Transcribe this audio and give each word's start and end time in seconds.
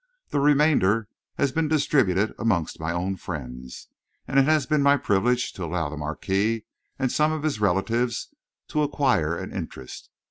The 0.29 0.39
remainder 0.39 1.07
has 1.35 1.51
been 1.51 1.67
distributed 1.67 2.33
amongst 2.39 2.79
my 2.79 2.91
own 2.91 3.17
friends, 3.17 3.87
and 4.27 4.39
it 4.39 4.45
has 4.45 4.65
been 4.65 4.81
my 4.81 4.97
privilege 4.97 5.53
to 5.53 5.63
allow 5.63 5.89
the 5.89 5.95
Marquis 5.95 6.65
and 6.97 7.11
some 7.11 7.31
of 7.31 7.43
his 7.43 7.61
relatives 7.61 8.33
to 8.69 8.81
acquire 8.81 9.37
an 9.37 9.51
interest. 9.53 10.09